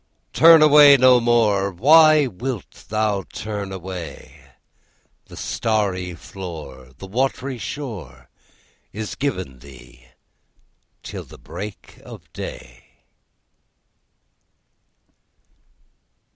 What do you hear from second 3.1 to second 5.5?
turn away? The